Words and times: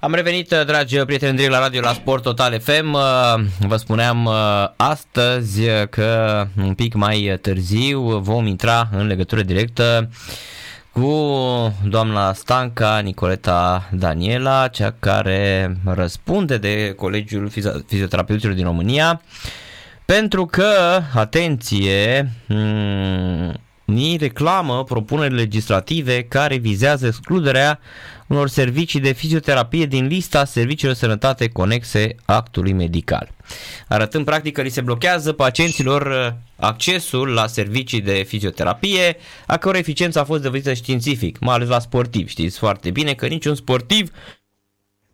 Am 0.00 0.14
revenit, 0.14 0.54
dragi 0.66 0.96
prieteni, 0.98 1.36
direct 1.36 1.52
la 1.52 1.58
radio 1.58 1.80
la 1.80 1.92
Sport 1.92 2.22
Total 2.22 2.60
FM. 2.60 2.90
Vă 3.58 3.76
spuneam 3.76 4.28
astăzi 4.76 5.60
că 5.90 6.46
un 6.62 6.74
pic 6.74 6.94
mai 6.94 7.38
târziu 7.40 8.18
vom 8.18 8.46
intra 8.46 8.88
în 8.92 9.06
legătură 9.06 9.42
directă 9.42 10.10
cu 10.92 11.10
doamna 11.88 12.32
Stanca 12.32 12.98
Nicoleta 12.98 13.88
Daniela, 13.92 14.68
cea 14.68 14.94
care 14.98 15.76
răspunde 15.84 16.56
de 16.58 16.92
Colegiul 16.96 17.50
Fizioterapeuților 17.86 18.54
din 18.54 18.64
România, 18.64 19.22
pentru 20.04 20.46
că, 20.46 21.00
atenție, 21.14 22.32
ni 23.88 24.16
reclamă 24.16 24.84
propuneri 24.84 25.34
legislative 25.34 26.22
care 26.22 26.56
vizează 26.56 27.06
excluderea 27.06 27.80
unor 28.26 28.48
servicii 28.48 29.00
de 29.00 29.12
fizioterapie 29.12 29.86
din 29.86 30.06
lista 30.06 30.44
serviciilor 30.44 30.94
de 30.94 31.00
sănătate 31.00 31.48
conexe 31.48 32.14
actului 32.24 32.72
medical. 32.72 33.30
Arătând 33.88 34.24
practic 34.24 34.54
că 34.54 34.62
li 34.62 34.68
se 34.68 34.80
blochează 34.80 35.32
pacienților 35.32 36.06
uh, 36.06 36.32
accesul 36.56 37.28
la 37.28 37.46
servicii 37.46 38.00
de 38.00 38.24
fizioterapie, 38.26 39.16
a 39.46 39.56
căror 39.56 39.76
eficiență 39.76 40.20
a 40.20 40.24
fost 40.24 40.42
dovedită 40.42 40.72
științific, 40.72 41.38
mai 41.38 41.54
ales 41.54 41.68
la 41.68 41.78
sportiv. 41.78 42.28
Știți 42.28 42.58
foarte 42.58 42.90
bine 42.90 43.14
că 43.14 43.26
niciun 43.26 43.54
sportiv 43.54 44.10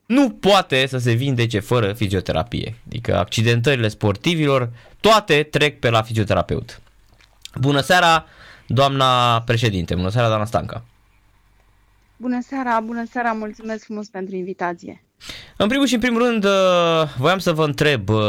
nu 0.07 0.31
poate 0.31 0.87
să 0.87 0.99
se 0.99 1.13
vindece 1.13 1.61
fără 1.61 1.93
fizioterapie. 1.93 2.77
Adică 2.87 3.19
accidentările 3.19 3.89
sportivilor 3.89 4.71
toate 5.01 5.43
trec 5.43 5.79
pe 5.79 5.91
la 5.91 6.03
fizioterapeut. 6.03 6.81
Bună 7.61 7.81
seara, 7.81 8.27
doamna 8.67 9.41
președinte, 9.41 9.95
bună 9.95 10.09
seara, 10.09 10.27
doamna 10.27 10.47
Stanca. 10.47 10.85
Bună 12.17 12.39
seara, 12.43 12.81
bună 12.81 13.05
seara, 13.11 13.33
mulțumesc 13.33 13.85
frumos 13.85 14.09
pentru 14.09 14.35
invitație. 14.35 15.03
În 15.57 15.69
primul 15.69 15.87
și 15.87 15.95
în 15.95 16.01
primul 16.01 16.23
rând, 16.23 16.45
uh, 16.45 16.51
voiam 17.17 17.39
să 17.39 17.53
vă 17.53 17.65
întreb, 17.65 18.09
uh, 18.09 18.23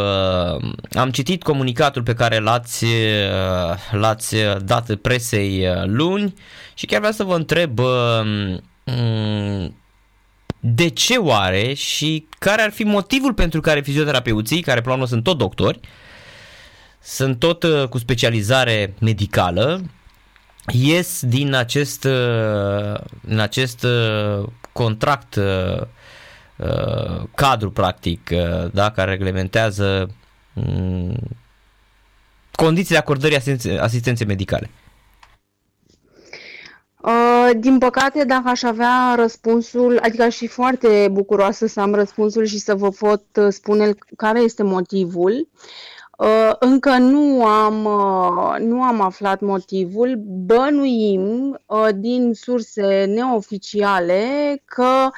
am 0.91 1.09
citit 1.11 1.43
comunicatul 1.43 2.03
pe 2.03 2.13
care 2.13 2.39
l-ați, 2.39 2.83
uh, 2.83 3.91
l-ați 3.91 4.35
dat 4.63 4.95
presei 4.95 5.67
luni 5.85 6.33
și 6.73 6.85
chiar 6.85 6.97
vreau 6.97 7.13
să 7.13 7.23
vă 7.23 7.35
întreb 7.35 7.79
mm, 7.79 9.75
de 10.59 10.89
ce 10.89 11.17
oare 11.17 11.73
și 11.73 12.27
care 12.39 12.61
ar 12.61 12.71
fi 12.71 12.83
motivul 12.83 13.33
pentru 13.33 13.61
care 13.61 13.81
fizioterapeuții, 13.81 14.61
care 14.61 14.81
până 14.81 14.89
la 14.89 14.95
urmă 14.95 15.07
sunt 15.07 15.23
tot 15.23 15.37
doctori, 15.37 15.79
sunt 17.01 17.39
tot 17.39 17.65
cu 17.89 17.97
specializare 17.97 18.93
medicală, 18.99 19.81
ies 20.71 21.21
din 21.25 21.53
acest, 21.53 22.03
uh, 22.03 22.99
din 23.21 23.39
acest 23.39 23.83
uh, 23.83 24.47
contract 24.71 25.35
uh, 25.35 25.81
cadru 27.35 27.71
practic, 27.71 28.29
da, 28.71 28.91
care 28.91 29.11
reglementează 29.11 30.09
mm, 30.53 31.17
condițiile 32.51 32.99
acordării 32.99 33.35
asistențe, 33.35 33.77
asistențe 33.79 34.25
medicale. 34.25 34.69
din 37.57 37.77
păcate, 37.77 38.23
dacă 38.25 38.49
aș 38.49 38.63
avea 38.63 39.13
răspunsul, 39.15 39.99
adică 40.01 40.23
aș 40.23 40.35
fi 40.35 40.47
foarte 40.47 41.07
bucuroasă 41.11 41.67
să 41.67 41.79
am 41.79 41.93
răspunsul 41.93 42.45
și 42.45 42.57
să 42.57 42.75
vă 42.75 42.89
pot 42.89 43.23
spune 43.49 43.93
care 44.17 44.39
este 44.39 44.63
motivul. 44.63 45.31
Uh, 45.31 45.47
Uh, 45.47 45.94
încă 46.59 46.97
nu 46.97 47.45
am, 47.45 47.85
uh, 47.85 48.59
nu 48.59 48.83
am 48.83 49.01
aflat 49.01 49.39
motivul. 49.39 50.15
Bănuim 50.25 51.59
uh, 51.65 51.87
din 51.95 52.33
surse 52.33 53.05
neoficiale 53.05 54.23
că 54.65 55.09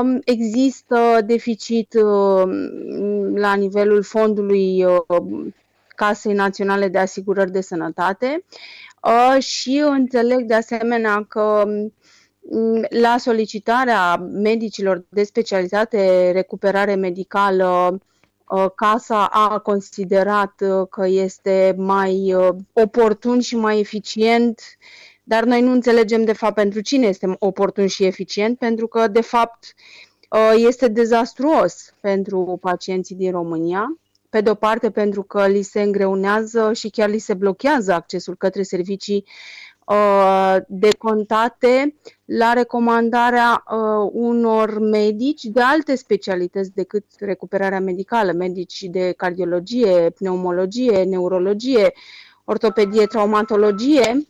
um, 0.00 0.20
există 0.24 1.18
deficit 1.26 1.94
la 3.34 3.54
nivelul 3.54 4.02
fondului 4.02 4.84
Casei 5.96 6.32
Naționale 6.32 6.88
de 6.88 6.98
Asigurări 6.98 7.50
de 7.50 7.60
Sănătate 7.60 8.44
și 9.38 9.82
înțeleg 9.86 10.42
de 10.42 10.54
asemenea 10.54 11.24
că 11.28 11.64
mm, 12.50 12.86
la 12.88 13.16
solicitarea 13.18 14.16
medicilor 14.16 15.04
de 15.08 15.22
specialitate 15.22 16.30
recuperare 16.30 16.94
medicală 16.94 17.90
Uh, 17.90 18.00
casa 18.74 19.26
a 19.26 19.58
considerat 19.58 20.60
uh, 20.60 20.86
că 20.90 21.06
este 21.06 21.74
mai 21.78 22.34
uh, 22.34 22.48
oportun 22.72 23.40
și 23.40 23.56
mai 23.56 23.78
eficient, 23.78 24.60
dar 25.22 25.44
noi 25.44 25.60
nu 25.60 25.70
înțelegem 25.72 26.24
de 26.24 26.32
fapt 26.32 26.54
pentru 26.54 26.80
cine 26.80 27.06
este 27.06 27.36
oportun 27.38 27.86
și 27.86 28.04
eficient, 28.04 28.58
pentru 28.58 28.86
că 28.86 29.08
de 29.08 29.20
fapt 29.20 29.74
este 30.56 30.88
dezastruos 30.88 31.92
pentru 32.00 32.58
pacienții 32.60 33.14
din 33.14 33.30
România. 33.30 33.98
Pe 34.30 34.40
de 34.40 34.50
o 34.50 34.54
parte 34.54 34.90
pentru 34.90 35.22
că 35.22 35.46
li 35.46 35.62
se 35.62 35.82
îngreunează 35.82 36.72
și 36.72 36.88
chiar 36.88 37.08
li 37.08 37.18
se 37.18 37.34
blochează 37.34 37.92
accesul 37.92 38.36
către 38.36 38.62
servicii 38.62 39.24
Uh, 39.86 40.56
de 40.68 40.88
contate 40.98 41.94
la 42.26 42.52
recomandarea 42.52 43.64
uh, 43.70 44.10
unor 44.12 44.78
medici 44.78 45.44
de 45.44 45.60
alte 45.60 45.94
specialități 45.94 46.74
decât 46.74 47.04
recuperarea 47.18 47.80
medicală, 47.80 48.32
medici 48.32 48.82
de 48.82 49.12
cardiologie, 49.16 50.10
pneumologie, 50.10 51.02
neurologie, 51.02 51.92
ortopedie, 52.44 53.06
traumatologie. 53.06 54.26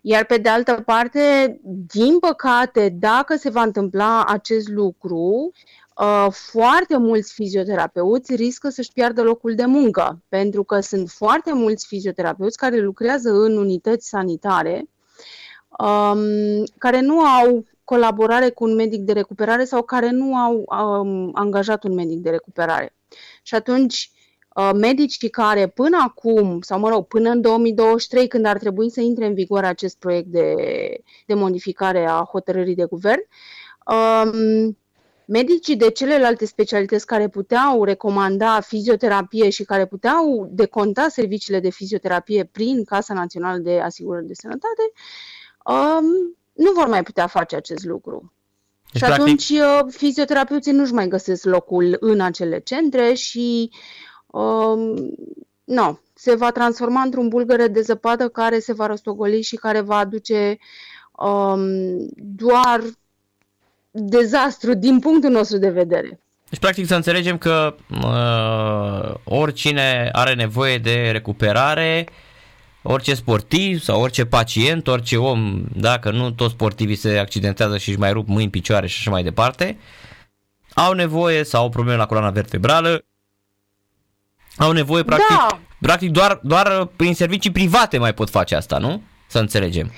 Iar 0.00 0.24
pe 0.24 0.36
de 0.36 0.48
altă 0.48 0.82
parte, 0.86 1.60
din 1.92 2.18
păcate, 2.18 2.88
dacă 2.88 3.36
se 3.36 3.50
va 3.50 3.62
întâmpla 3.62 4.24
acest 4.24 4.68
lucru, 4.68 5.52
Uh, 5.96 6.26
foarte 6.30 6.96
mulți 6.96 7.32
fizioterapeuți 7.32 8.34
riscă 8.34 8.68
să-și 8.68 8.92
piardă 8.92 9.22
locul 9.22 9.54
de 9.54 9.64
muncă, 9.64 10.22
pentru 10.28 10.64
că 10.64 10.80
sunt 10.80 11.10
foarte 11.10 11.52
mulți 11.52 11.86
fizioterapeuți 11.86 12.56
care 12.56 12.80
lucrează 12.80 13.30
în 13.30 13.56
unități 13.56 14.08
sanitare, 14.08 14.88
um, 15.78 16.64
care 16.78 17.00
nu 17.00 17.20
au 17.20 17.64
colaborare 17.84 18.50
cu 18.50 18.64
un 18.64 18.74
medic 18.74 19.00
de 19.00 19.12
recuperare 19.12 19.64
sau 19.64 19.82
care 19.82 20.10
nu 20.10 20.36
au 20.36 20.64
um, 21.00 21.30
angajat 21.34 21.84
un 21.84 21.94
medic 21.94 22.18
de 22.18 22.30
recuperare. 22.30 22.94
Și 23.42 23.54
atunci, 23.54 24.10
uh, 24.56 24.70
medicii 24.74 25.28
care 25.28 25.66
până 25.66 25.98
acum, 26.00 26.60
sau 26.60 26.78
mă 26.78 26.88
rog, 26.88 27.06
până 27.06 27.30
în 27.30 27.40
2023, 27.40 28.28
când 28.28 28.46
ar 28.46 28.58
trebui 28.58 28.90
să 28.90 29.00
intre 29.00 29.26
în 29.26 29.34
vigoare 29.34 29.66
acest 29.66 29.98
proiect 29.98 30.26
de, 30.26 30.54
de 31.26 31.34
modificare 31.34 32.06
a 32.06 32.28
hotărârii 32.30 32.74
de 32.74 32.84
guvern, 32.84 33.20
um, 33.86 34.76
medicii 35.26 35.76
de 35.76 35.90
celelalte 35.90 36.46
specialități 36.46 37.06
care 37.06 37.28
puteau 37.28 37.84
recomanda 37.84 38.60
fizioterapie 38.60 39.50
și 39.50 39.64
care 39.64 39.86
puteau 39.86 40.48
deconta 40.50 41.08
serviciile 41.08 41.60
de 41.60 41.70
fizioterapie 41.70 42.44
prin 42.44 42.84
Casa 42.84 43.14
Națională 43.14 43.58
de 43.58 43.80
Asigurări 43.80 44.26
de 44.26 44.34
Sănătate, 44.34 44.92
um, 45.64 46.36
nu 46.52 46.72
vor 46.72 46.86
mai 46.86 47.02
putea 47.02 47.26
face 47.26 47.56
acest 47.56 47.84
lucru. 47.84 48.32
Deci, 48.92 49.02
și 49.02 49.10
atunci 49.10 49.56
practic... 49.56 49.86
Uh, 49.86 49.92
fizioterapeuții 49.96 50.72
nu-și 50.72 50.92
mai 50.92 51.08
găsesc 51.08 51.44
locul 51.44 51.96
în 52.00 52.20
acele 52.20 52.58
centre 52.58 53.14
și 53.14 53.70
um, 54.26 54.96
no, 55.64 55.98
se 56.14 56.34
va 56.34 56.50
transforma 56.50 57.00
într-un 57.00 57.28
bulgăre 57.28 57.66
de 57.66 57.80
zăpadă 57.80 58.28
care 58.28 58.58
se 58.58 58.72
va 58.72 58.86
rostogoli 58.86 59.42
și 59.42 59.56
care 59.56 59.80
va 59.80 59.96
aduce 59.96 60.58
um, 61.12 61.62
doar 62.16 62.80
dezastru 63.90 64.74
din 64.74 64.98
punctul 64.98 65.30
nostru 65.30 65.58
de 65.58 65.70
vedere. 65.70 66.20
Deci, 66.48 66.60
practic, 66.60 66.86
să 66.86 66.94
înțelegem 66.94 67.38
că 67.38 67.74
uh, 67.88 69.14
oricine 69.24 70.08
are 70.12 70.34
nevoie 70.34 70.78
de 70.78 71.08
recuperare, 71.12 72.06
orice 72.82 73.14
sportiv 73.14 73.80
sau 73.80 74.00
orice 74.00 74.24
pacient, 74.24 74.86
orice 74.86 75.16
om, 75.16 75.64
dacă 75.76 76.10
nu 76.10 76.30
toți 76.30 76.52
sportivii 76.52 76.96
se 76.96 77.18
accidentează 77.18 77.78
și 77.78 77.88
își 77.88 77.98
mai 77.98 78.12
rup 78.12 78.28
mâini, 78.28 78.50
picioare 78.50 78.86
și 78.86 78.96
așa 78.98 79.10
mai 79.10 79.22
departe, 79.22 79.78
au 80.74 80.92
nevoie 80.92 81.44
sau 81.44 81.62
au 81.62 81.68
probleme 81.68 81.96
la 81.96 82.06
coloana 82.06 82.30
vertebrală, 82.30 83.04
au 84.56 84.72
nevoie 84.72 85.02
practic, 85.02 85.36
da. 85.36 85.60
practic 85.80 86.10
doar, 86.10 86.40
doar 86.42 86.84
prin 86.84 87.14
servicii 87.14 87.52
private 87.52 87.98
mai 87.98 88.14
pot 88.14 88.30
face 88.30 88.54
asta, 88.54 88.78
nu? 88.78 89.02
Să 89.28 89.38
înțelegem. 89.38 89.90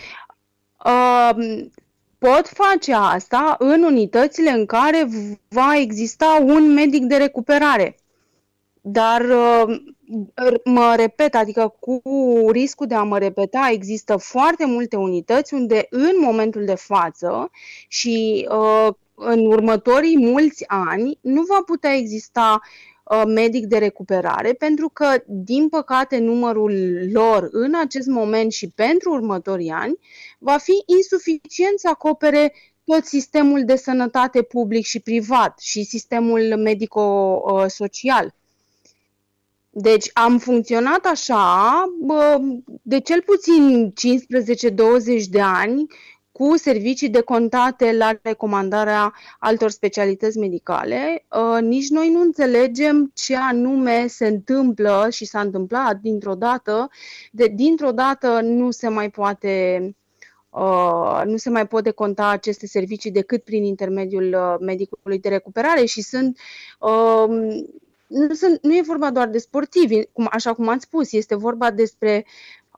Uh, 0.85 1.65
pot 2.19 2.49
face 2.55 2.93
asta 2.95 3.57
în 3.59 3.83
unitățile 3.83 4.51
în 4.51 4.67
care 4.67 5.09
va 5.49 5.77
exista 5.77 6.39
un 6.43 6.73
medic 6.73 7.03
de 7.03 7.17
recuperare. 7.17 7.97
Dar 8.81 9.21
uh, 9.21 9.77
mă 10.65 10.95
repet, 10.97 11.35
adică 11.35 11.75
cu 11.81 12.03
riscul 12.51 12.87
de 12.87 12.95
a 12.95 13.03
mă 13.03 13.19
repeta, 13.19 13.69
există 13.73 14.17
foarte 14.17 14.67
multe 14.67 14.97
unități 14.97 15.55
unde 15.55 15.87
în 15.91 16.13
momentul 16.21 16.65
de 16.65 16.75
față 16.75 17.51
și 17.89 18.49
uh, 18.51 18.89
în 19.15 19.47
următorii 19.47 20.19
mulți 20.19 20.65
ani 20.67 21.19
nu 21.21 21.43
va 21.43 21.63
putea 21.67 21.95
exista 21.95 22.61
Uh, 23.05 23.23
medic 23.27 23.67
de 23.67 23.79
recuperare, 23.79 24.53
pentru 24.53 24.89
că, 24.89 25.23
din 25.27 25.69
păcate, 25.69 26.19
numărul 26.19 26.99
lor 27.13 27.49
în 27.51 27.75
acest 27.75 28.07
moment 28.07 28.53
și 28.53 28.69
pentru 28.69 29.11
următorii 29.11 29.71
ani 29.71 29.99
va 30.39 30.57
fi 30.57 30.83
insuficient 30.97 31.79
să 31.79 31.89
acopere 31.89 32.53
tot 32.85 33.05
sistemul 33.05 33.65
de 33.65 33.77
sănătate 33.77 34.43
public 34.43 34.85
și 34.85 35.01
privat 35.01 35.59
și 35.59 35.83
sistemul 35.83 36.57
medico-social. 36.57 38.35
Deci 39.77 40.11
am 40.13 40.39
funcționat 40.39 41.07
așa 41.07 41.85
de 42.83 43.01
cel 43.01 43.23
puțin 43.23 43.93
15-20 45.23 45.25
de 45.31 45.41
ani 45.41 45.87
cu 46.33 46.57
servicii 46.57 47.09
de 47.09 47.21
contate 47.21 47.93
la 47.93 48.11
recomandarea 48.23 49.13
altor 49.39 49.71
specialități 49.71 50.39
medicale. 50.39 51.27
Uh, 51.31 51.63
nici 51.63 51.89
noi 51.89 52.11
nu 52.11 52.21
înțelegem 52.21 53.11
ce 53.15 53.37
anume 53.37 54.07
se 54.07 54.27
întâmplă 54.27 55.07
și 55.11 55.25
s-a 55.25 55.41
întâmplat 55.41 55.97
dintr-o 55.97 56.35
dată. 56.35 56.89
De, 57.31 57.47
dintr-o 57.55 57.91
dată 57.91 58.41
nu 58.43 58.71
se 58.71 58.89
mai 58.89 59.11
poate 59.11 59.81
Uh, 60.57 61.23
nu 61.25 61.37
se 61.37 61.51
mai 61.51 61.67
pot 61.67 61.91
conta 61.91 62.29
aceste 62.29 62.67
servicii 62.67 63.11
decât 63.11 63.45
prin 63.45 63.65
intermediul 63.65 64.35
uh, 64.35 64.55
medicului 64.61 65.19
de 65.19 65.29
recuperare 65.29 65.85
și 65.85 66.03
sunt 66.03 66.39
uh, 66.81 67.65
nu, 68.07 68.35
sunt, 68.35 68.59
nu 68.63 68.75
e 68.75 68.83
vorba 68.87 69.11
doar 69.11 69.29
de 69.29 69.39
sportivi, 69.39 70.03
cum, 70.13 70.29
așa 70.33 70.53
cum 70.53 70.69
ați 70.69 70.83
spus, 70.83 71.13
este 71.13 71.35
vorba 71.35 71.71
despre 71.71 72.27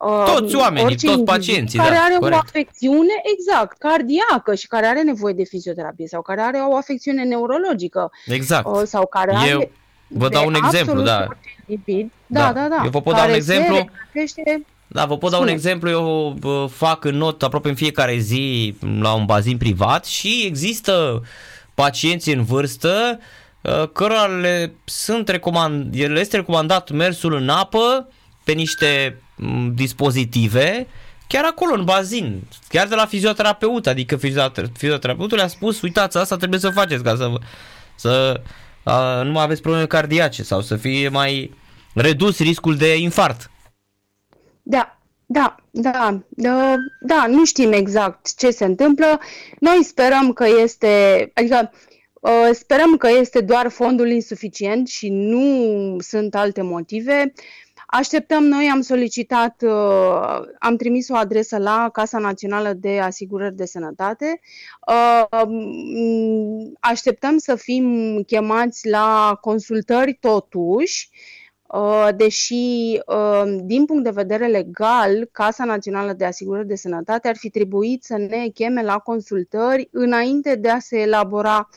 uh, 0.01 0.33
toți 0.35 0.57
oamenii, 0.57 0.97
toți 0.97 1.23
pacienții. 1.23 1.79
Care 1.79 1.95
da, 1.95 2.01
are 2.01 2.15
corect. 2.15 2.37
o 2.37 2.43
afecțiune, 2.47 3.15
exact, 3.39 3.79
cardiacă 3.79 4.55
și 4.55 4.67
care 4.67 4.87
are 4.87 5.03
nevoie 5.03 5.35
de 5.35 5.45
fizioterapie 5.45 6.07
sau 6.07 6.23
care 6.23 6.41
are 6.41 6.59
o 6.59 6.77
afecțiune 6.77 7.25
neurologică. 7.25 8.11
Exact. 8.27 8.67
Uh, 8.67 8.83
sau 8.85 9.07
care 9.07 9.33
Eu 9.33 9.57
are 9.57 9.71
vă 10.09 10.29
dau 10.29 10.47
un 10.47 10.55
exemplu, 10.55 11.03
da. 11.03 11.29
Lipid. 11.67 12.11
Da, 12.27 12.41
da, 12.41 12.61
da, 12.61 12.69
da. 12.69 12.85
Eu 12.85 12.91
vă 12.91 13.01
pot 13.01 13.15
da 13.15 13.25
un 13.25 13.33
exemplu. 13.33 13.89
Se 14.13 14.63
da, 14.89 15.05
vă 15.05 15.19
pot 15.19 15.31
da 15.31 15.39
un 15.39 15.49
exemplu, 15.49 15.91
eu 15.91 16.37
fac 16.71 17.05
în 17.05 17.17
not 17.17 17.43
aproape 17.43 17.69
în 17.69 17.75
fiecare 17.75 18.17
zi 18.19 18.75
la 19.01 19.15
un 19.15 19.25
bazin 19.25 19.57
privat 19.57 20.05
și 20.05 20.43
există 20.47 21.23
pacienți 21.75 22.31
în 22.31 22.45
vârstă 22.45 23.19
uh, 23.19 23.25
cărora 23.93 24.27
le, 24.27 24.75
sunt 24.85 25.29
recomand, 25.29 25.95
le 25.97 26.21
este 26.21 26.37
recomandat 26.37 26.91
mersul 26.91 27.35
în 27.35 27.49
apă 27.49 28.09
pe 28.45 28.53
niște 28.53 29.21
mm, 29.37 29.75
dispozitive 29.75 30.87
chiar 31.27 31.45
acolo 31.45 31.75
în 31.75 31.85
bazin, 31.85 32.43
chiar 32.69 32.87
de 32.87 32.95
la 32.95 33.07
fizioterapeut, 33.07 33.87
adică 33.87 34.17
fizioterapeutul 34.17 35.37
le-a 35.37 35.47
spus, 35.47 35.83
uitați, 35.83 36.17
asta 36.17 36.37
trebuie 36.37 36.61
să 36.61 36.71
faceți 36.71 37.03
ca 37.03 37.17
să, 37.17 37.33
să 37.95 38.41
a, 38.83 39.23
nu 39.23 39.31
mai 39.31 39.43
aveți 39.43 39.61
probleme 39.61 39.87
cardiace 39.87 40.43
sau 40.43 40.61
să 40.61 40.77
fie 40.77 41.09
mai 41.09 41.55
redus 41.95 42.39
riscul 42.39 42.77
de 42.77 42.97
infart. 42.97 43.51
Da, 44.63 44.99
da, 45.27 45.55
da, 45.71 46.21
da, 46.29 46.75
da, 47.01 47.27
nu 47.29 47.45
știm 47.45 47.73
exact 47.73 48.37
ce 48.37 48.51
se 48.51 48.65
întâmplă. 48.65 49.21
Noi 49.61 49.85
sperăm 49.85 50.33
că 50.33 50.45
este, 50.63 51.31
adică 51.35 51.71
uh, 51.73 51.96
sperăm 52.53 52.97
că 52.97 53.09
este 53.11 53.41
doar 53.41 53.69
fondul 53.69 54.11
insuficient 54.11 54.89
și 54.89 55.09
nu 55.09 55.97
sunt 56.01 56.35
alte 56.35 56.63
motive. 56.63 57.33
Așteptăm, 57.87 58.45
noi 58.45 58.69
am 58.73 58.81
solicitat, 58.81 59.63
uh, 59.63 60.41
am 60.59 60.77
trimis 60.77 61.09
o 61.09 61.15
adresă 61.15 61.59
la 61.59 61.89
Casa 61.93 62.19
Națională 62.19 62.73
de 62.73 62.99
Asigurări 63.01 63.55
de 63.55 63.65
Sănătate. 63.65 64.41
Uh, 64.89 65.47
așteptăm 66.81 67.39
să 67.39 67.55
fim 67.55 68.23
chemați 68.23 68.89
la 68.89 69.39
consultări 69.41 70.15
totuși, 70.21 71.09
Uh, 71.69 72.09
deși 72.17 73.01
uh, 73.07 73.57
din 73.65 73.85
punct 73.85 74.05
de 74.05 74.11
vedere 74.11 74.47
legal, 74.47 75.29
Casa 75.33 75.65
Națională 75.65 76.13
de 76.13 76.25
Asigurări 76.25 76.67
de 76.67 76.75
Sănătate 76.75 77.29
ar 77.29 77.37
fi 77.37 77.51
trebuit 77.51 78.05
să 78.05 78.17
ne 78.17 78.49
cheme 78.55 78.83
la 78.83 78.99
consultări 78.99 79.89
înainte 79.93 80.55
de 80.55 80.69
a 80.69 80.79
se 80.79 80.99
elabora 80.99 81.69
uh, 81.71 81.77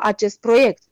acest 0.00 0.40
proiect. 0.40 0.82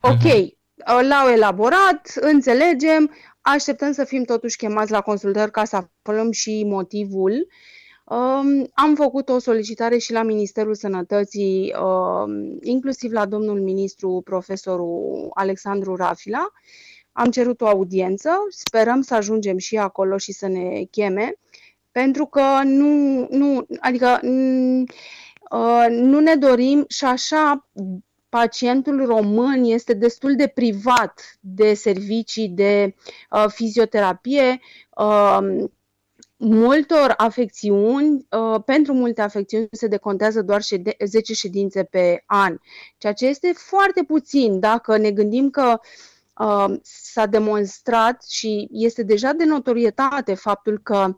Ok, 0.00 0.24
uh-huh. 0.24 1.06
l-au 1.08 1.28
elaborat, 1.28 2.12
înțelegem, 2.20 3.10
așteptăm 3.40 3.92
să 3.92 4.04
fim 4.04 4.24
totuși 4.24 4.56
chemați 4.56 4.90
la 4.90 5.00
consultări 5.00 5.50
ca 5.50 5.64
să 5.64 5.76
aflăm 5.76 6.30
și 6.30 6.64
motivul. 6.66 7.46
Um, 8.04 8.70
am 8.74 8.94
făcut 8.94 9.28
o 9.28 9.38
solicitare 9.38 9.98
și 9.98 10.12
la 10.12 10.22
Ministerul 10.22 10.74
Sănătății, 10.74 11.74
um, 11.82 12.58
inclusiv 12.62 13.12
la 13.12 13.26
domnul 13.26 13.60
ministru, 13.60 14.20
profesorul 14.24 15.30
Alexandru 15.34 15.96
Rafila. 15.96 16.52
Am 17.12 17.30
cerut 17.30 17.60
o 17.60 17.66
audiență, 17.66 18.30
sperăm 18.48 19.00
să 19.00 19.14
ajungem 19.14 19.56
și 19.56 19.76
acolo 19.76 20.16
și 20.16 20.32
să 20.32 20.46
ne 20.46 20.82
cheme, 20.90 21.34
pentru 21.92 22.26
că 22.26 22.42
nu, 22.64 23.26
nu 23.30 23.66
adică 23.80 24.20
uh, 24.22 24.82
nu 25.88 26.20
ne 26.20 26.34
dorim 26.34 26.84
și 26.88 27.04
așa 27.04 27.68
pacientul 28.28 29.06
român 29.06 29.64
este 29.64 29.94
destul 29.94 30.36
de 30.36 30.46
privat 30.46 31.38
de 31.40 31.74
servicii 31.74 32.48
de 32.48 32.94
uh, 33.30 33.44
fizioterapie. 33.48 34.60
Uh, 34.96 35.64
multor 36.36 37.14
afecțiuni, 37.16 38.26
uh, 38.30 38.62
pentru 38.64 38.92
multe 38.92 39.20
afecțiuni 39.20 39.68
se 39.70 39.86
decontează 39.86 40.42
doar 40.42 40.60
10 41.04 41.34
ședințe 41.34 41.84
pe 41.84 42.22
an, 42.26 42.58
ceea 42.98 43.12
ce 43.12 43.26
este 43.26 43.52
foarte 43.54 44.02
puțin 44.02 44.60
dacă 44.60 44.96
ne 44.96 45.10
gândim 45.10 45.50
că 45.50 45.80
uh, 46.38 46.74
s-a 46.82 47.26
demonstrat 47.26 48.24
și 48.24 48.68
este 48.72 49.02
deja 49.02 49.32
de 49.32 49.44
notorietate 49.44 50.34
faptul 50.34 50.80
că 50.82 51.16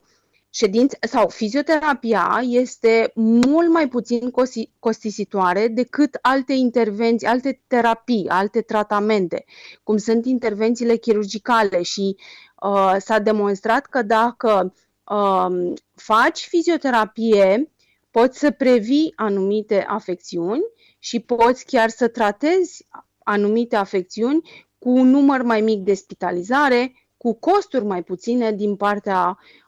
ședințe 0.50 0.98
sau 1.00 1.28
fizioterapia 1.28 2.40
este 2.42 3.12
mult 3.14 3.70
mai 3.70 3.88
puțin 3.88 4.32
costisitoare 4.78 5.68
decât 5.68 6.18
alte 6.22 6.52
intervenții, 6.52 7.26
alte 7.26 7.62
terapii, 7.66 8.28
alte 8.28 8.60
tratamente, 8.60 9.44
cum 9.82 9.96
sunt 9.96 10.26
intervențiile 10.26 10.96
chirurgicale 10.96 11.82
și 11.82 12.16
uh, 12.62 12.94
s-a 12.98 13.18
demonstrat 13.18 13.86
că 13.86 14.02
dacă 14.02 14.74
um, 15.10 15.74
faci 15.94 16.46
fizioterapie, 16.48 17.70
poți 18.10 18.38
să 18.38 18.50
previi 18.50 19.12
anumite 19.16 19.84
afecțiuni 19.88 20.62
și 20.98 21.20
poți 21.20 21.64
chiar 21.64 21.88
să 21.88 22.08
tratezi 22.08 22.86
anumite 23.22 23.76
afecțiuni 23.76 24.40
cu 24.78 24.90
un 24.90 25.10
număr 25.10 25.42
mai 25.42 25.60
mic 25.60 25.80
de 25.80 25.94
spitalizare, 25.94 26.92
cu 27.16 27.34
costuri 27.34 27.84
mai 27.84 28.02
puține 28.02 28.52
din 28.52 28.76
partea 28.76 29.38
uh, 29.38 29.59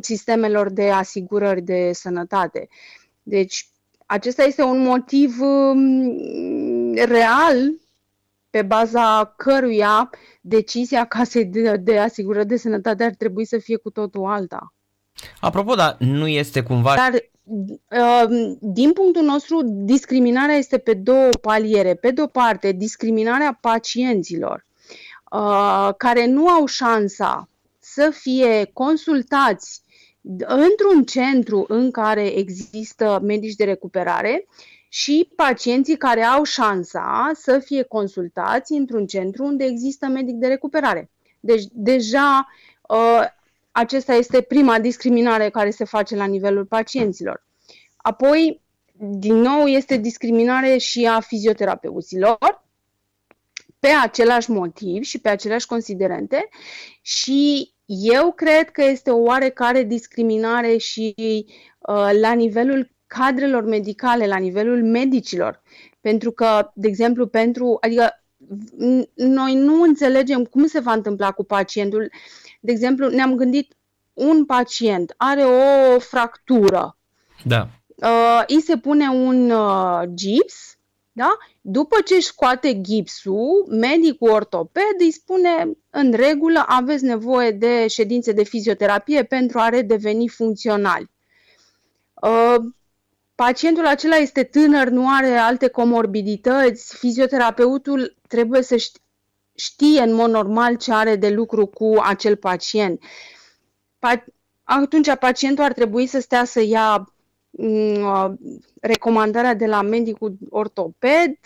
sistemelor 0.00 0.70
de 0.70 0.90
asigurări 0.90 1.62
de 1.62 1.90
sănătate. 1.92 2.68
Deci, 3.22 3.68
acesta 4.06 4.42
este 4.42 4.62
un 4.62 4.82
motiv 4.82 5.40
uh, 5.40 7.02
real 7.04 7.72
pe 8.50 8.62
baza 8.62 9.34
căruia 9.36 10.10
decizia 10.40 11.04
casei 11.04 11.44
de, 11.44 11.76
de 11.76 11.98
asigurări 11.98 12.46
de 12.46 12.56
sănătate 12.56 13.04
ar 13.04 13.14
trebui 13.14 13.44
să 13.44 13.58
fie 13.58 13.76
cu 13.76 13.90
totul 13.90 14.24
alta. 14.24 14.74
Apropo, 15.40 15.74
dar 15.74 15.96
nu 15.98 16.26
este 16.26 16.62
cumva... 16.62 16.94
Dar, 16.94 17.12
uh, 17.12 18.56
din 18.60 18.92
punctul 18.92 19.22
nostru, 19.22 19.60
discriminarea 19.64 20.54
este 20.54 20.78
pe 20.78 20.94
două 20.94 21.28
paliere. 21.40 21.94
Pe 21.94 22.10
de 22.10 22.22
o 22.22 22.26
parte, 22.26 22.72
discriminarea 22.72 23.58
pacienților 23.60 24.66
uh, 25.32 25.88
care 25.96 26.26
nu 26.26 26.48
au 26.48 26.66
șansa 26.66 27.48
să 27.94 28.10
fie 28.10 28.70
consultați 28.72 29.82
într-un 30.38 31.04
centru 31.04 31.64
în 31.68 31.90
care 31.90 32.26
există 32.26 33.20
medici 33.22 33.54
de 33.54 33.64
recuperare 33.64 34.46
și 34.88 35.32
pacienții 35.36 35.96
care 35.96 36.22
au 36.22 36.44
șansa 36.44 37.30
să 37.34 37.58
fie 37.58 37.82
consultați 37.82 38.72
într-un 38.72 39.06
centru 39.06 39.44
unde 39.44 39.64
există 39.64 40.06
medic 40.06 40.34
de 40.34 40.46
recuperare. 40.46 41.10
Deci, 41.40 41.64
deja, 41.72 42.46
uh, 42.88 43.24
acesta 43.70 44.14
este 44.14 44.40
prima 44.40 44.78
discriminare 44.78 45.50
care 45.50 45.70
se 45.70 45.84
face 45.84 46.16
la 46.16 46.24
nivelul 46.24 46.64
pacienților. 46.64 47.44
Apoi, 47.96 48.62
din 48.98 49.34
nou, 49.34 49.66
este 49.66 49.96
discriminare 49.96 50.76
și 50.76 51.06
a 51.06 51.20
fizioterapeuților 51.20 52.64
pe 53.78 53.88
același 53.88 54.50
motiv 54.50 55.02
și 55.02 55.18
pe 55.18 55.28
aceleași 55.28 55.66
considerente 55.66 56.48
și 57.00 57.71
eu 57.86 58.32
cred 58.32 58.70
că 58.70 58.82
este 58.82 59.10
o 59.10 59.22
oarecare 59.22 59.82
discriminare 59.82 60.76
și 60.76 61.14
uh, 61.18 62.10
la 62.20 62.32
nivelul 62.32 62.90
cadrelor 63.06 63.64
medicale, 63.64 64.26
la 64.26 64.36
nivelul 64.36 64.84
medicilor. 64.84 65.62
Pentru 66.00 66.30
că, 66.30 66.70
de 66.74 66.88
exemplu, 66.88 67.26
pentru, 67.26 67.78
adică 67.80 68.22
noi 69.14 69.54
nu 69.54 69.82
înțelegem 69.82 70.44
cum 70.44 70.66
se 70.66 70.80
va 70.80 70.92
întâmpla 70.92 71.30
cu 71.30 71.44
pacientul. 71.44 72.10
De 72.60 72.72
exemplu, 72.72 73.08
ne-am 73.08 73.34
gândit, 73.34 73.76
un 74.12 74.44
pacient 74.44 75.14
are 75.16 75.42
o 75.42 75.98
fractură. 75.98 76.96
Da. 77.44 77.68
Uh, 77.96 78.42
îi 78.46 78.60
se 78.60 78.76
pune 78.76 79.08
un 79.08 79.50
uh, 79.50 80.02
gips, 80.14 80.78
da? 81.12 81.36
După 81.60 82.00
ce 82.04 82.14
își 82.14 82.26
scoate 82.26 82.80
gipsul, 82.80 83.66
medicul 83.68 84.30
ortoped 84.30 84.94
îi 84.98 85.10
spune 85.10 85.70
în 85.90 86.12
regulă 86.12 86.64
aveți 86.66 87.04
nevoie 87.04 87.50
de 87.50 87.86
ședințe 87.86 88.32
de 88.32 88.42
fizioterapie 88.42 89.24
pentru 89.24 89.58
a 89.58 89.68
redeveni 89.68 90.28
funcționali. 90.28 91.10
Uh, 92.22 92.56
pacientul 93.34 93.86
acela 93.86 94.16
este 94.16 94.42
tânăr, 94.42 94.88
nu 94.88 95.08
are 95.08 95.36
alte 95.36 95.68
comorbidități, 95.68 96.96
fizioterapeutul 96.96 98.16
trebuie 98.28 98.62
să 98.62 98.76
știe 99.54 100.00
în 100.00 100.14
mod 100.14 100.30
normal 100.30 100.76
ce 100.76 100.92
are 100.92 101.16
de 101.16 101.28
lucru 101.28 101.66
cu 101.66 101.94
acel 102.02 102.36
pacient. 102.36 103.02
Pa- 103.98 104.24
atunci 104.62 105.14
pacientul 105.14 105.64
ar 105.64 105.72
trebui 105.72 106.06
să 106.06 106.20
stea 106.20 106.44
să 106.44 106.60
ia 106.60 106.96
mm, 106.96 107.14
recomandarea 108.80 109.54
de 109.54 109.66
la 109.66 109.82
medicul 109.82 110.36
ortoped, 110.50 111.36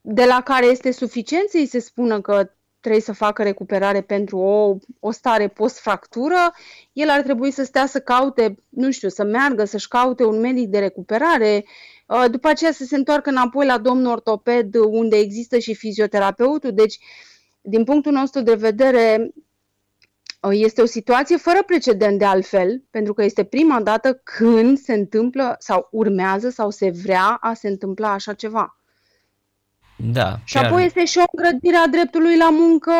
de 0.00 0.24
la 0.24 0.42
care 0.44 0.66
este 0.66 0.90
suficient 0.90 1.48
să-i 1.48 1.66
se 1.66 1.78
spună 1.78 2.20
că 2.20 2.50
trebuie 2.82 3.02
să 3.02 3.12
facă 3.12 3.42
recuperare 3.42 4.00
pentru 4.00 4.38
o, 4.38 4.76
o 5.00 5.10
stare 5.10 5.48
post-fractură, 5.48 6.54
el 6.92 7.08
ar 7.08 7.20
trebui 7.20 7.50
să 7.50 7.64
stea 7.64 7.86
să 7.86 8.00
caute, 8.00 8.58
nu 8.68 8.90
știu, 8.90 9.08
să 9.08 9.24
meargă, 9.24 9.64
să-și 9.64 9.88
caute 9.88 10.24
un 10.24 10.40
medic 10.40 10.68
de 10.68 10.78
recuperare, 10.78 11.64
uh, 12.06 12.24
după 12.30 12.48
aceea 12.48 12.72
să 12.72 12.84
se 12.84 12.96
întoarcă 12.96 13.30
înapoi 13.30 13.66
la 13.66 13.78
domnul 13.78 14.12
ortoped 14.12 14.74
unde 14.74 15.16
există 15.16 15.58
și 15.58 15.74
fizioterapeutul. 15.74 16.72
Deci, 16.72 16.98
din 17.60 17.84
punctul 17.84 18.12
nostru 18.12 18.40
de 18.40 18.54
vedere, 18.54 19.16
uh, 19.20 19.42
este 20.50 20.82
o 20.82 20.86
situație 20.86 21.36
fără 21.36 21.58
precedent 21.66 22.18
de 22.18 22.24
altfel, 22.24 22.82
pentru 22.90 23.12
că 23.12 23.24
este 23.24 23.44
prima 23.44 23.80
dată 23.80 24.20
când 24.22 24.78
se 24.78 24.92
întâmplă 24.92 25.56
sau 25.58 25.88
urmează 25.90 26.50
sau 26.50 26.70
se 26.70 26.90
vrea 27.02 27.38
a 27.40 27.52
se 27.54 27.68
întâmpla 27.68 28.12
așa 28.12 28.32
ceva. 28.32 28.76
Da. 29.96 30.38
Și 30.44 30.54
chiar... 30.54 30.64
apoi 30.64 30.84
este 30.84 31.04
și 31.04 31.18
o 31.18 31.22
îngrădire 31.32 31.76
a 31.76 31.86
dreptului 31.86 32.36
la 32.36 32.50
muncă 32.50 32.92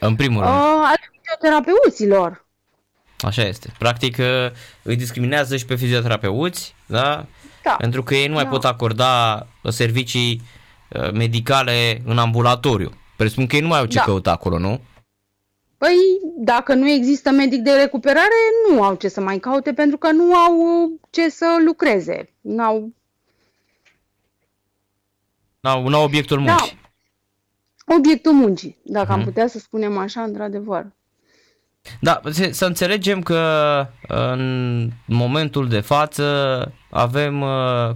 în 0.00 0.16
primul 0.16 0.42
rând. 0.42 0.54
Uh, 0.54 0.82
al 0.82 0.96
fizioterapeuților. 1.12 2.46
Așa 3.18 3.42
este. 3.42 3.72
Practic 3.78 4.16
uh, 4.18 4.50
îi 4.82 4.96
discriminează 4.96 5.56
și 5.56 5.64
pe 5.64 5.74
fizioterapeuți, 5.74 6.74
da? 6.86 7.26
da. 7.62 7.74
Pentru 7.78 8.02
că 8.02 8.14
ei 8.14 8.26
nu 8.26 8.34
mai 8.34 8.44
da. 8.44 8.50
pot 8.50 8.64
acorda 8.64 9.46
uh, 9.62 9.72
servicii 9.72 10.42
medicale 11.12 12.02
în 12.04 12.18
ambulatoriu. 12.18 12.90
Presupun 13.16 13.46
că 13.46 13.56
ei 13.56 13.62
nu 13.62 13.68
mai 13.68 13.78
au 13.78 13.86
ce 13.86 13.96
da. 13.96 14.02
căuta 14.02 14.30
acolo, 14.30 14.58
nu? 14.58 14.80
Păi, 15.78 15.96
dacă 16.36 16.74
nu 16.74 16.88
există 16.88 17.30
medic 17.30 17.62
de 17.62 17.70
recuperare, 17.70 18.34
nu 18.70 18.82
au 18.82 18.94
ce 18.94 19.08
să 19.08 19.20
mai 19.20 19.38
caute 19.38 19.72
pentru 19.72 19.96
că 19.96 20.12
nu 20.12 20.34
au 20.34 20.54
ce 21.10 21.28
să 21.28 21.56
lucreze. 21.64 22.34
Nu 22.40 22.62
au 22.62 22.92
n-au, 25.60 25.88
n-au 25.88 26.02
obiectul 26.02 26.44
da. 26.44 26.52
muncii. 26.52 26.78
Da. 27.86 27.94
Obiectul 27.94 28.32
muncii, 28.32 28.78
dacă 28.82 29.04
hmm. 29.04 29.14
am 29.14 29.20
mhm. 29.20 29.28
putea 29.28 29.46
să 29.46 29.58
spunem 29.58 29.98
așa, 29.98 30.22
într-adevăr. 30.22 30.86
Da, 32.00 32.20
să 32.50 32.66
înțelegem 32.66 33.20
că 33.20 33.40
în 34.08 34.90
momentul 35.06 35.68
de 35.68 35.80
față 35.80 36.24
avem, 36.90 37.44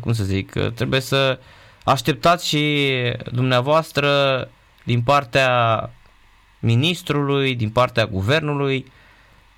cum 0.01 0.13
să 0.13 0.25
zic, 0.25 0.53
trebuie 0.75 1.01
să 1.01 1.39
așteptați 1.85 2.47
și 2.47 2.87
dumneavoastră 3.33 4.09
din 4.85 5.03
partea 5.03 5.51
ministrului, 6.61 7.55
din 7.55 7.71
partea 7.71 8.07
guvernului 8.07 8.93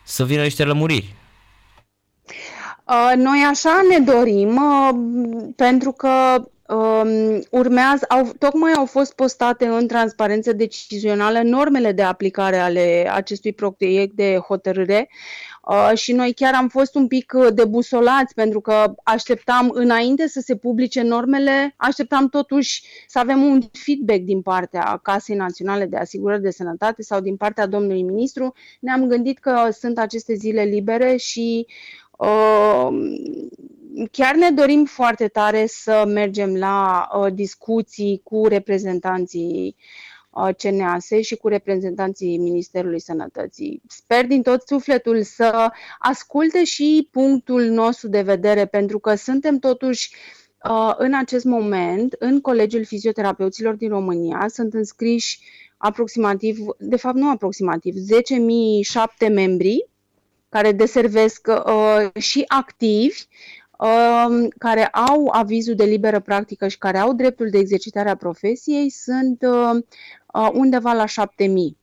să 0.05 0.25
vină 0.25 0.43
niște 0.43 0.65
lămuriri. 0.65 1.15
Noi 3.17 3.47
așa 3.49 3.81
ne 3.91 3.99
dorim, 3.99 4.61
pentru 5.57 5.93
că 5.93 6.43
um, 6.75 7.43
urmează, 7.51 8.05
au, 8.09 8.33
tocmai 8.39 8.73
au 8.73 8.87
fost 8.87 9.15
postate 9.15 9.67
în 9.67 9.87
transparență 9.87 10.53
decizională 10.53 11.41
normele 11.43 11.93
de 11.93 12.03
aplicare 12.03 12.57
ale 12.57 13.11
acestui 13.13 13.53
proiect 13.53 14.15
de 14.15 14.39
hotărâre 14.47 15.09
uh, 15.69 15.91
și 15.95 16.13
noi 16.13 16.33
chiar 16.33 16.55
am 16.55 16.69
fost 16.69 16.95
un 16.95 17.07
pic 17.07 17.33
debusolați 17.55 18.35
pentru 18.35 18.61
că 18.61 18.95
așteptam 19.05 19.71
înainte 19.75 20.29
să 20.29 20.41
se 20.41 20.57
publice 20.57 21.03
normele, 21.03 21.75
așteptam 21.77 22.29
totuși 22.29 22.83
să 23.07 23.19
avem 23.19 23.43
un 23.43 23.61
feedback 23.73 24.21
din 24.21 24.43
partea 24.43 25.01
Casei 25.03 25.37
Naționale 25.37 25.87
de 25.87 25.97
Asigurări 25.97 26.43
de 26.43 26.51
Sănătate 26.51 27.03
sau 27.03 27.21
din 27.21 27.37
partea 27.37 27.67
domnului 27.67 28.03
ministru. 28.03 28.55
Ne-am 28.81 29.07
gândit 29.07 29.39
că 29.39 29.69
sunt 29.79 29.99
aceste 29.99 30.35
zile 30.35 30.63
libere 30.63 31.17
și 31.17 31.67
uh, 32.19 32.89
chiar 34.11 34.35
ne 34.35 34.51
dorim 34.51 34.85
foarte 34.85 35.29
tare 35.29 35.67
să 35.67 36.05
mergem 36.07 36.57
la 36.57 37.09
uh, 37.17 37.33
discuții 37.33 38.21
cu 38.25 38.47
reprezentanții 38.47 39.77
uh, 39.79 40.12
CNAS 40.57 41.09
și 41.21 41.37
cu 41.37 41.49
reprezentanții 41.49 42.39
Ministerului 42.39 43.01
Sănătății. 43.01 43.83
Sper 43.89 44.27
din 44.27 44.43
tot 44.43 44.63
sufletul 44.67 45.23
să 45.23 45.71
asculte 45.99 46.65
și 46.65 47.09
punctul 47.11 47.63
nostru 47.63 48.09
de 48.09 48.23
vedere, 48.23 48.67
pentru 48.67 48.99
că 48.99 49.15
suntem 49.15 49.59
totuși 49.59 50.15
uh, 50.71 50.95
în 50.97 51.15
acest 51.15 51.45
moment 51.45 52.15
în 52.19 52.41
Colegiul 52.41 52.85
Fizioterapeuților 52.85 53.75
din 53.75 53.89
România. 53.89 54.47
Sunt 54.49 54.75
înscriși 54.75 55.39
aproximativ, 55.77 56.59
de 56.79 56.97
fapt 56.97 57.17
nu 57.17 57.31
aproximativ, 57.31 57.95
10.007 57.95 59.33
membri 59.33 59.87
care 60.49 60.73
deservesc 60.73 61.49
uh, 61.49 62.23
și 62.23 62.45
activi 62.47 63.17
Um, 63.17 63.62
care 64.59 64.87
au 64.87 65.29
avizul 65.33 65.75
de 65.75 65.85
liberă 65.85 66.21
practică 66.21 66.69
și 66.69 66.79
care 66.79 66.99
au 66.99 67.13
dreptul 67.13 67.51
de 67.51 67.59
exercitare 67.59 68.09
a 68.11 68.17
profesiei 68.17 68.91
sunt 68.91 69.43
uh, 69.43 69.83
uh, 70.35 70.49
undeva 70.53 70.93
la 70.93 71.07
7000. 71.07 71.77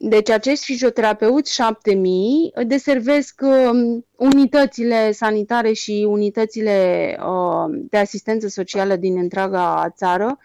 Deci 0.00 0.30
acești 0.30 0.64
fizioterapeuți 0.64 1.54
7000 1.54 2.52
deservesc 2.66 3.40
um, 3.42 4.06
unitățile 4.16 5.12
sanitare 5.12 5.72
și 5.72 6.06
unitățile 6.08 7.16
uh, 7.20 7.80
de 7.90 7.96
asistență 7.96 8.48
socială 8.48 8.96
din 8.96 9.18
întreaga 9.18 9.92
țară, 9.96 10.38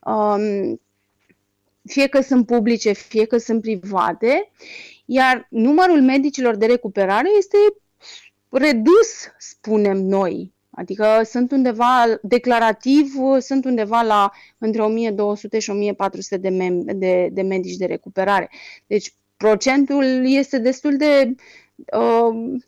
um, 0.00 0.80
fie 1.84 2.06
că 2.06 2.20
sunt 2.20 2.46
publice, 2.46 2.92
fie 2.92 3.24
că 3.24 3.38
sunt 3.38 3.60
private, 3.60 4.50
iar 5.04 5.46
numărul 5.50 6.02
medicilor 6.02 6.56
de 6.56 6.66
recuperare 6.66 7.28
este 7.38 7.56
redus, 8.50 9.28
spunem 9.38 9.96
noi. 9.96 10.52
Adică 10.70 11.22
sunt 11.24 11.50
undeva, 11.50 12.18
declarativ, 12.22 13.06
sunt 13.38 13.64
undeva 13.64 14.02
la 14.02 14.30
între 14.58 14.82
1200 14.82 15.58
și 15.58 15.70
1400 15.70 16.36
de, 16.36 16.48
mem- 16.48 16.96
de, 16.96 17.28
de 17.32 17.42
medici 17.42 17.76
de 17.76 17.86
recuperare. 17.86 18.50
Deci 18.86 19.14
procentul 19.36 20.26
este 20.26 20.58
destul 20.58 20.96
de 20.96 21.34
uh, 21.98 22.60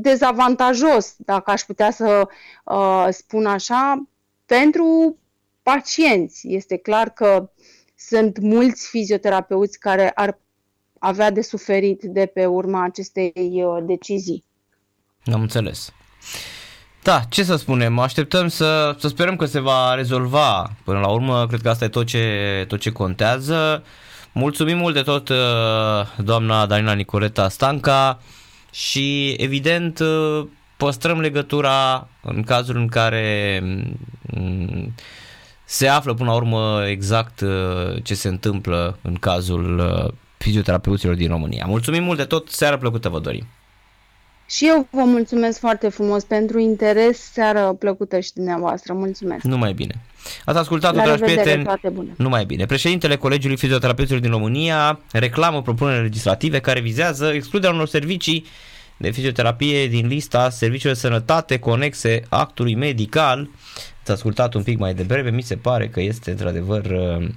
dezavantajos, 0.00 1.14
dacă 1.18 1.50
aș 1.50 1.62
putea 1.62 1.90
să 1.90 2.28
uh, 2.64 3.06
spun 3.10 3.46
așa, 3.46 4.08
pentru 4.46 5.18
pacienți. 5.62 6.48
Este 6.48 6.76
clar 6.76 7.10
că 7.10 7.50
sunt 7.96 8.38
mulți 8.38 8.88
fizioterapeuți 8.88 9.78
care 9.78 10.10
ar 10.10 10.40
avea 10.98 11.30
de 11.30 11.40
suferit 11.40 12.02
de 12.02 12.26
pe 12.26 12.46
urma 12.46 12.82
acestei 12.82 13.62
uh, 13.64 13.84
decizii. 13.86 14.44
Am 15.26 15.40
înțeles. 15.40 15.92
Da, 17.02 17.20
ce 17.28 17.42
să 17.42 17.56
spunem, 17.56 17.98
așteptăm 17.98 18.48
să, 18.48 18.96
să 18.98 19.08
sperăm 19.08 19.36
că 19.36 19.44
se 19.44 19.60
va 19.60 19.94
rezolva 19.94 20.70
până 20.84 20.98
la 20.98 21.08
urmă, 21.08 21.46
cred 21.46 21.60
că 21.60 21.68
asta 21.68 21.84
e 21.84 21.88
tot 21.88 22.06
ce, 22.06 22.64
tot 22.68 22.80
ce 22.80 22.90
contează. 22.90 23.84
Mulțumim 24.32 24.76
mult 24.76 24.94
de 24.94 25.02
tot 25.02 25.28
uh, 25.28 25.36
doamna 26.16 26.66
Danila 26.66 26.92
Nicoleta 26.92 27.48
Stanca 27.48 28.20
și 28.70 29.28
evident 29.30 29.98
uh, 29.98 30.46
păstrăm 30.76 31.20
legătura 31.20 32.08
în 32.22 32.42
cazul 32.42 32.76
în 32.76 32.88
care 32.88 33.60
mm, 34.22 34.94
se 35.64 35.88
află 35.88 36.14
până 36.14 36.30
la 36.30 36.36
urmă 36.36 36.82
exact 36.86 37.40
uh, 37.40 38.02
ce 38.02 38.14
se 38.14 38.28
întâmplă 38.28 38.98
în 39.02 39.14
cazul 39.14 39.82
fizioterapeuților 40.38 41.14
din 41.14 41.28
România. 41.28 41.64
Mulțumim 41.66 42.02
mult 42.02 42.18
de 42.18 42.24
tot, 42.24 42.48
seară 42.48 42.76
plăcută 42.76 43.08
vă 43.08 43.20
dorim! 43.20 43.46
Și 44.52 44.66
eu 44.66 44.86
vă 44.90 45.02
mulțumesc 45.04 45.58
foarte 45.58 45.88
frumos 45.88 46.24
pentru 46.24 46.58
interes. 46.58 47.18
Seară 47.32 47.76
plăcută 47.78 48.20
și 48.20 48.32
dumneavoastră. 48.34 48.92
Mulțumesc. 48.92 49.44
Numai 49.44 49.72
bine. 49.72 49.94
Ați 50.44 50.58
ascultat, 50.58 50.94
La 50.94 51.02
dragi 51.02 51.22
prieteni. 51.22 51.64
Toate 51.64 51.88
bune. 51.88 52.14
Numai 52.16 52.44
bine. 52.44 52.66
Președintele 52.66 53.16
Colegiului 53.16 53.56
Fizioterapeuților 53.56 54.20
din 54.20 54.30
România 54.30 55.00
reclamă 55.12 55.62
propuneri 55.62 56.02
legislative 56.02 56.60
care 56.60 56.80
vizează 56.80 57.26
excluderea 57.26 57.74
unor 57.74 57.88
servicii 57.88 58.46
de 58.96 59.10
fizioterapie 59.10 59.86
din 59.86 60.06
lista 60.06 60.50
serviciilor 60.50 60.94
de 60.94 61.00
sănătate 61.00 61.58
conexe 61.58 62.22
actului 62.28 62.74
medical. 62.74 63.48
Ați 64.00 64.10
ascultat 64.10 64.54
un 64.54 64.62
pic 64.62 64.78
mai 64.78 64.94
devreme, 64.94 65.30
mi 65.30 65.42
se 65.42 65.56
pare 65.56 65.88
că 65.88 66.00
este 66.00 66.30
într-adevăr 66.30 66.84
uh, 66.84 67.28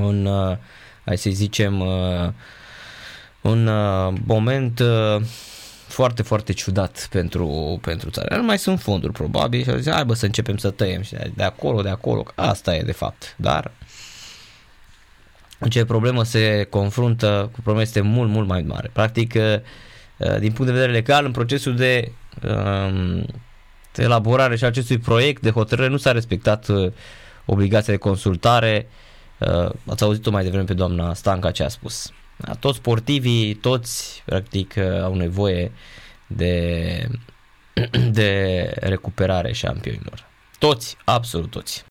un, 0.00 0.26
uh, 0.26 0.56
hai 1.04 1.18
să 1.18 1.30
zicem, 1.30 1.80
uh, 1.80 2.28
un 3.40 3.70
moment 4.26 4.80
foarte, 5.88 6.22
foarte 6.22 6.52
ciudat 6.52 7.08
pentru, 7.10 7.78
pentru 7.82 8.10
țară. 8.10 8.36
Nu 8.36 8.42
mai 8.42 8.58
sunt 8.58 8.80
fonduri 8.80 9.12
probabil 9.12 9.62
și 9.62 9.76
zice, 9.76 9.90
hai 9.90 10.04
bă 10.04 10.14
să 10.14 10.24
începem 10.24 10.56
să 10.56 10.70
tăiem 10.70 11.02
și 11.02 11.16
de 11.34 11.42
acolo, 11.42 11.82
de 11.82 11.88
acolo, 11.88 12.24
asta 12.34 12.76
e 12.76 12.82
de 12.82 12.92
fapt, 12.92 13.34
dar 13.36 13.70
ce 15.68 15.84
problemă 15.84 16.22
se 16.22 16.66
confruntă 16.70 17.48
cu 17.52 17.60
problema 17.60 17.82
este 17.82 18.00
mult, 18.00 18.30
mult 18.30 18.48
mai 18.48 18.62
mare. 18.62 18.90
Practic, 18.92 19.34
uh, 19.34 19.54
uh, 20.16 20.38
din 20.38 20.52
punct 20.52 20.66
de 20.66 20.78
vedere 20.78 20.92
legal, 20.92 21.24
în 21.24 21.30
procesul 21.30 21.76
de 21.76 22.12
um, 22.42 23.26
elaborare 23.96 24.56
și 24.56 24.64
acestui 24.64 24.98
proiect 24.98 25.42
de 25.42 25.50
hotărâre 25.50 25.88
nu 25.88 25.96
s-a 25.96 26.12
respectat 26.12 26.68
uh, 26.68 26.92
obligația 27.44 27.92
de 27.92 27.98
consultare. 27.98 28.88
Uh, 29.38 29.70
ați 29.86 30.02
auzit-o 30.02 30.30
mai 30.30 30.42
devreme 30.42 30.64
pe 30.64 30.74
doamna 30.74 31.14
Stanca 31.14 31.50
ce 31.50 31.62
a 31.62 31.68
spus. 31.68 32.12
Da, 32.36 32.54
toți 32.54 32.76
sportivii, 32.76 33.54
toți 33.54 34.22
practic 34.24 34.74
uh, 34.76 35.02
au 35.02 35.14
nevoie 35.14 35.72
de, 36.26 37.08
de 38.10 38.72
recuperare 38.80 39.52
șampionilor. 39.52 40.26
Toți, 40.58 40.96
absolut 41.04 41.50
toți. 41.50 41.84